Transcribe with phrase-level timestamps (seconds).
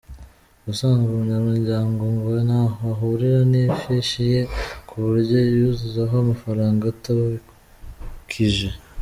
[0.61, 4.41] Ubusanzwe umunyamuryango ngo ntaho ahurira n’ifishi ye
[4.87, 8.67] ku buryo yayuzuzaho amafaranga atabikije.